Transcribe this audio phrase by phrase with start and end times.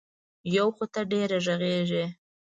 [0.55, 2.05] یو خو ته ډېره غږېږې.